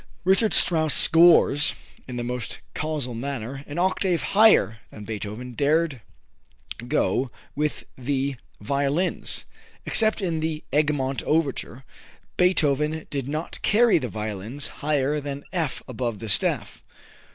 Richard 0.23 0.55
Strauss 0.55 0.95
scores, 0.95 1.75
in 2.07 2.15
the 2.15 2.23
most 2.23 2.59
casual 2.73 3.13
manner, 3.13 3.63
an 3.67 3.77
octave 3.77 4.23
higher 4.33 4.79
than 4.89 5.03
Beethoven 5.03 5.51
dared 5.53 6.01
go 6.87 7.29
with 7.55 7.83
the 7.95 8.35
violins. 8.59 9.45
Except 9.85 10.19
in 10.19 10.39
the 10.39 10.63
"Egmont" 10.73 11.21
overture, 11.21 11.83
Beethoven 12.35 13.05
did 13.11 13.27
not 13.27 13.61
carry 13.61 13.99
the 13.99 14.09
violins 14.09 14.69
higher 14.81 15.19
than 15.21 15.43
F 15.53 15.83
above 15.87 16.17
the 16.17 16.29
staff. 16.29 16.83